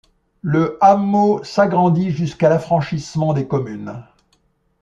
Le 0.41 0.79
hameau 0.83 1.43
s’agrandit 1.43 2.09
jusqu’à 2.09 2.49
l’affranchissement 2.49 3.33
des 3.33 3.47
communes. 3.47 4.03